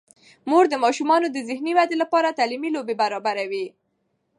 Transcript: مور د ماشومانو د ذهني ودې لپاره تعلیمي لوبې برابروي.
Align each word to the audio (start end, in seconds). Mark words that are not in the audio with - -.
مور 0.49 0.65
د 0.69 0.75
ماشومانو 0.83 1.27
د 1.31 1.37
ذهني 1.49 1.73
ودې 1.77 1.95
لپاره 2.03 2.35
تعلیمي 2.39 2.69
لوبې 2.75 2.95
برابروي. 3.01 3.65